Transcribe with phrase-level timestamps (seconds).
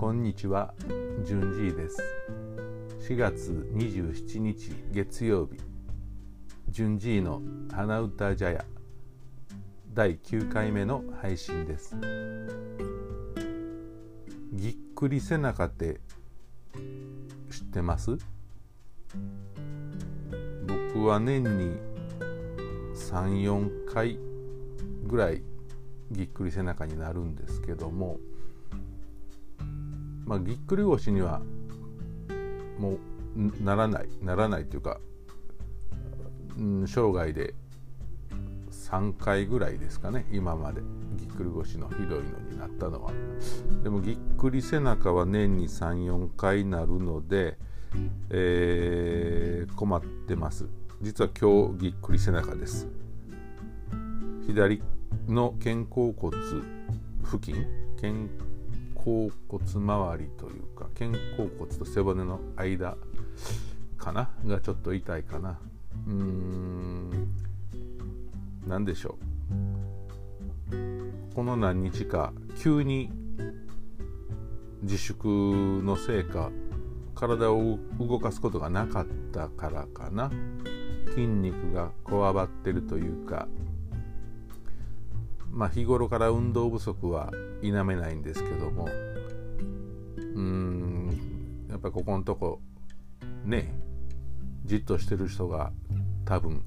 [0.00, 0.72] こんにちは、
[1.24, 2.02] じゅんじいです。
[3.06, 5.60] 4月27日月曜日、
[6.70, 8.64] じゅんじいの花歌茶屋
[9.92, 11.98] 第9回目の配信です。
[14.54, 16.00] ぎっくり背中って
[17.50, 18.16] 知ってます？
[20.66, 21.76] 僕は年に
[22.94, 24.18] 34回
[25.04, 25.42] ぐらい
[26.10, 28.18] ぎっくり背中になるんですけども
[30.30, 31.40] まあ、ぎっくり腰には
[32.78, 32.98] も
[33.36, 35.00] うならないならないというか、
[36.56, 37.52] うん、生涯で
[38.70, 40.82] 3回ぐらいですかね今まで。
[41.16, 43.10] ぎっくり腰のひどいのになったのは。
[43.82, 47.58] でもぎっくり背中は年に34回なるので、
[48.30, 50.68] えー、困ってます。
[51.02, 52.86] 実は今日ぎっくり背中です。
[54.46, 54.80] 左
[55.26, 56.36] の肩甲骨
[57.24, 57.66] 付近
[58.00, 58.49] 肩
[59.04, 62.96] 甲骨周りというか肩甲骨と背骨の間
[63.96, 64.30] かな？
[64.46, 65.58] がちょっと痛いかな。
[66.06, 67.28] うーん
[68.66, 69.16] 何でしょ
[70.70, 71.34] う？
[71.34, 73.10] この何日か急に
[74.82, 75.28] 自粛
[75.82, 76.50] のせいか
[77.14, 80.30] 体を動かすことがなかったからかな。
[81.14, 83.48] 筋肉がこわばってるというか
[85.50, 88.88] まあ日頃から運動不足は否めないんですけども
[90.16, 92.60] うんやっぱここのとこ
[93.44, 93.74] ね
[94.64, 95.72] じっとしてる人が
[96.24, 96.64] 多分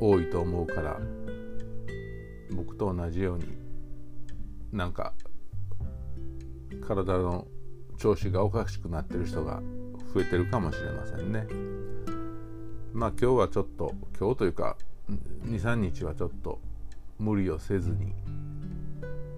[0.00, 1.00] 多いと思うから
[2.52, 3.44] 僕と同じように
[4.72, 5.14] なんか
[6.86, 7.46] 体の
[7.98, 9.62] 調子がおかしくなってる人が
[10.14, 11.46] 増えてるかもしれませんね。
[12.92, 14.76] まあ今日はちょっと今日というか
[15.44, 16.60] 23日はちょっと
[17.20, 18.14] 無理をせずに、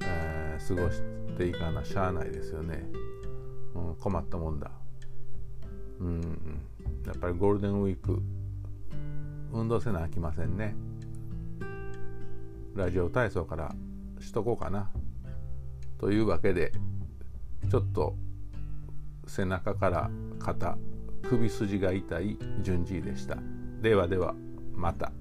[0.02, 1.02] えー、過ごし
[1.36, 2.86] ていかなしゃあないですよね、
[3.74, 4.70] うん、困ったもんだ。
[6.01, 6.61] うん
[7.06, 8.23] やっぱりゴールデンウィーク
[9.52, 10.74] 運動せなあきませんね。
[12.74, 13.74] ラジオ体操から
[14.20, 14.90] しとこうかな。
[15.98, 16.73] というわけで
[17.70, 18.17] ちょっと
[19.27, 20.77] 背中から肩
[21.23, 23.36] 首筋が痛い順次でした。
[23.80, 24.35] ではでは
[24.74, 25.12] また。